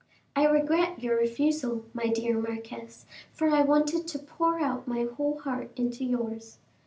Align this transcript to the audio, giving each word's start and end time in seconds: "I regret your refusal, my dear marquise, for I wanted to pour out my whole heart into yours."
"I 0.35 0.47
regret 0.47 1.03
your 1.03 1.15
refusal, 1.15 1.85
my 1.93 2.07
dear 2.07 2.35
marquise, 2.35 3.05
for 3.31 3.49
I 3.51 3.61
wanted 3.61 4.07
to 4.07 4.17
pour 4.17 4.59
out 4.59 4.87
my 4.87 5.03
whole 5.15 5.37
heart 5.41 5.69
into 5.77 6.03
yours." 6.03 6.57